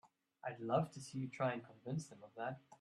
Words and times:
I'd 0.43 0.59
love 0.59 0.89
to 0.93 0.99
see 0.99 1.19
you 1.19 1.27
try 1.27 1.53
and 1.53 1.61
convince 1.63 2.07
them 2.07 2.19
of 2.23 2.29
that! 2.35 2.57